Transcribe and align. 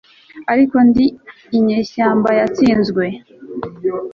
Ariko 0.53 0.77
ndi 0.87 1.05
inyeshyamba 1.57 2.29
yatsinzwe 2.39 3.05